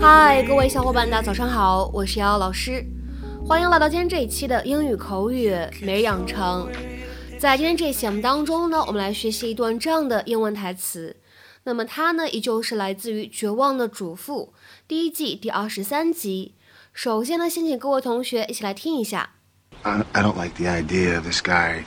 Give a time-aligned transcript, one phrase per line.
[0.00, 2.84] 嗨，各位小伙伴，大家早上好，我是瑶瑶老师，
[3.46, 6.68] 欢迎来到今天这一期的英语口语每日养成。
[7.38, 11.16] 在今天这一节目当中呢，我们来学习一段这样的英文台词。
[11.64, 14.54] 那么它呢，依旧是来自于《绝望的主妇》
[14.86, 16.54] 第一季第二十三集。
[16.92, 19.34] 首先呢，先请各位同学一起来听一下。
[19.82, 21.84] I, I don't like the idea of this guy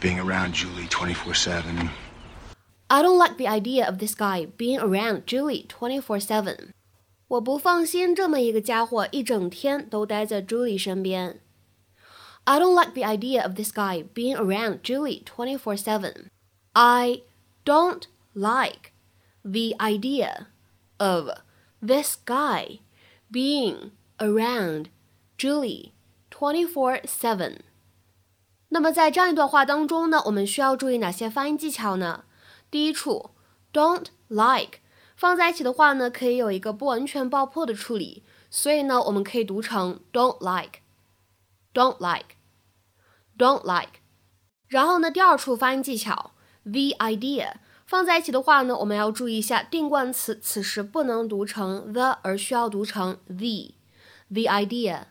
[0.00, 1.90] being around Julie twenty four seven.
[2.88, 6.70] I don't like the idea of this guy being around Julie twenty four seven。
[7.28, 11.40] 我不放心这么一个家伙一整天都待在 Julie 身边。
[12.44, 16.28] I don't like the idea of this guy being around Julie twenty four seven.
[16.72, 17.20] I
[17.64, 18.92] don't like
[19.47, 20.47] the idea
[20.97, 21.29] of
[21.81, 22.79] this guy
[23.31, 24.87] being around
[25.37, 25.91] Julie
[26.29, 27.59] twenty four seven.
[28.69, 32.23] 那么在这样一段话当中呢，我们需要注意哪些发音技巧呢？
[32.71, 33.31] 第一处，
[33.71, 34.79] don't like
[35.15, 43.99] 放在一起的话呢，可以有一个不完全爆破的处理，所以呢，我们可以读成 don't like，don't like，don't like。
[44.67, 46.31] 然后呢，第二处发音技巧，
[46.63, 47.53] the idea
[47.87, 55.03] 放在一起的话呢，我们要注意一下定冠词，此时不能读成 the，而需要读成 the，the idea。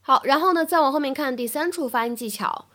[0.00, 2.66] 好，然后呢，再往后面看第三处发音技巧，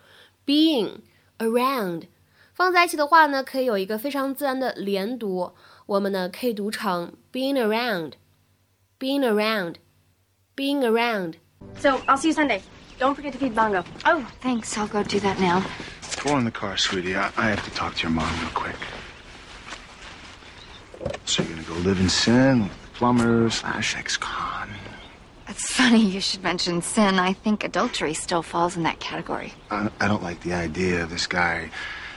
[0.44, 0.98] being
[1.38, 2.08] around
[2.52, 5.52] 放在一起的话呢，可以有一个非常自然的连读，
[5.86, 11.34] 我们呢可以读成 being around，being around，being around。
[11.78, 12.60] So I'll see you Sunday.
[12.98, 13.84] Don't forget to feed Bongo.
[14.04, 14.76] Oh, thanks.
[14.76, 15.62] I'll go do that now.
[16.02, 17.16] Throw in the car, sweetie.
[17.16, 18.76] I, I have to talk to your mom real quick.
[21.27, 24.69] So you're gonna go live in sin with the plumber slash ex-con.
[25.49, 27.19] It's funny you should mention sin.
[27.19, 29.53] I think adultery still falls in that category.
[29.69, 31.69] I, I don't like the idea of this guy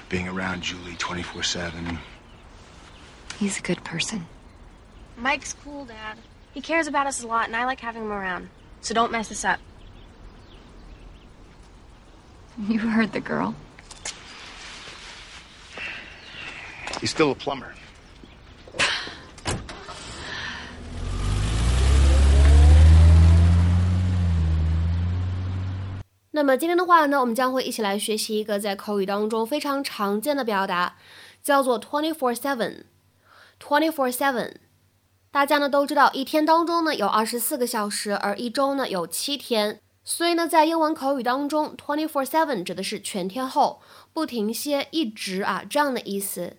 [0.09, 1.99] being around Julie 24 7.
[3.37, 4.26] He's a good person.
[5.16, 6.16] Mike's cool, Dad.
[6.54, 8.49] He cares about us a lot, and I like having him around.
[8.81, 9.59] So don't mess this up.
[12.69, 13.56] You heard the girl.
[17.00, 17.75] He's still a plumber.
[26.41, 30.97] 那么今天的话呢，我们将会一起来学习一个在口语当中非常常见的表达，
[31.43, 32.84] 叫做 twenty four seven。
[33.62, 34.55] twenty four seven，
[35.31, 39.81] 大家呢都知道，一天当中呢有二十四个小时，而一周呢有七天。
[40.03, 43.83] 所以呢，在英文口语当中，twenty four seven 指的是全天候、
[44.15, 46.56] 不停歇、一直啊这样的意思。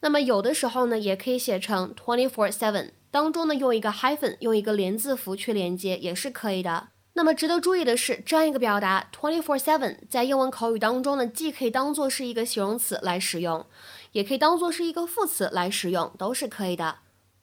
[0.00, 6.88] 那么有的时候呢，也可以写成 twenty four seven，当中呢用一个 hyphen，用一个连字符去连接也是可以的。
[7.14, 13.66] 那么值得注意的是，这样一个表达 twenty four seven 在英文口语当中呢，既可以当做是一个形容词来使用，
[14.12, 17.00] 也可以当做是一个副词来使用，都是可以的。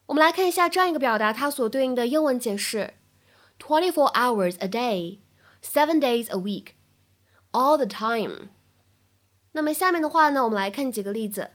[0.07, 2.95] 我们来看一下这样一个表达，它所对应的英文解释
[3.59, 5.19] ：twenty four hours a day。
[5.61, 6.67] Seven days a week,
[7.51, 8.47] all the time。
[9.51, 11.51] 那么下面的话呢，我们来看几个例子。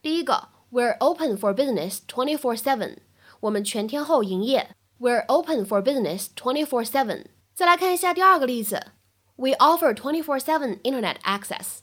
[0.00, 2.98] 第一个，We're open for business twenty four seven。
[3.40, 4.70] 我们全天候营业。
[5.00, 7.24] We're open for business twenty four seven。
[7.57, 8.91] 再来看一下第二个例子，
[9.35, 11.79] We offer twenty four seven internet access。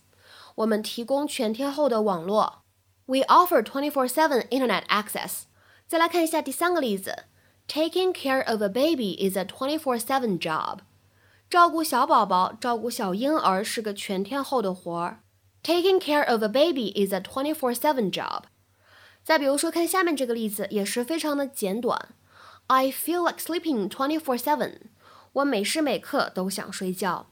[0.57, 2.63] 我们提供全天候的网络。
[3.07, 5.43] We offer twenty four seven internet access。
[5.87, 7.25] 再来看一下第三个例子，
[7.67, 10.79] Taking care of a baby is a twenty four seven job。
[11.49, 15.23] 照顾小宝宝、照顾小婴儿是个全天候的活儿。
[15.63, 18.45] Taking care of a baby is a twenty-four-seven job。
[19.23, 22.15] 再比如说，看下面这个例子，也是非常的简短。
[22.69, 24.77] I feel like sleeping twenty-four-seven。
[25.36, 27.32] 我每时每刻都想睡觉。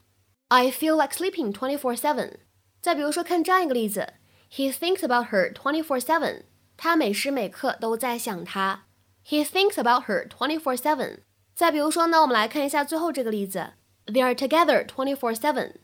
[0.49, 2.33] I feel like sleeping twenty-four-seven。
[2.81, 4.13] 再比如说，看这样一个例子
[4.51, 6.43] ，He thinks about her twenty-four-seven。
[6.75, 8.85] 他每时每刻都在想她。
[9.25, 11.19] He thinks about her twenty-four-seven。
[11.55, 13.73] 再比如说呢，我们来看一下最后这个例子。
[14.05, 15.75] They are together twenty four seven，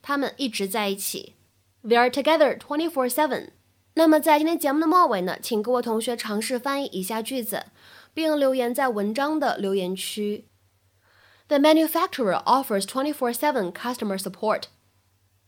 [0.00, 1.34] 他们一直在一起。
[1.82, 3.48] They are together twenty four seven。
[3.94, 7.66] 那么在今天节目的末尾呢，请各位同学尝试翻译以下句子，
[8.12, 10.46] 并留言在文章的留言区。
[11.48, 14.62] The manufacturer offers twenty four seven customer support.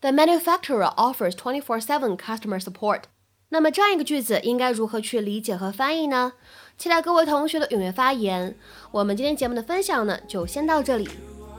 [0.01, 3.03] The manufacturer offers twenty four seven customer support.
[3.49, 6.33] 那么这样一个句子应该如何去理解和翻译呢？
[6.77, 8.55] 期待各位同学的踊跃发言。
[8.91, 11.09] 我们今天节目的分享呢，就先到这里。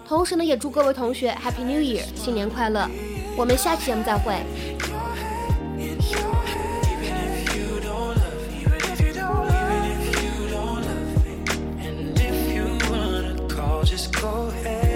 [0.06, 2.88] 同时呢，也祝各位同学 Happy New Year，新年快乐！
[3.36, 4.34] 我们下期节目再会。
[13.88, 14.87] Just go ahead.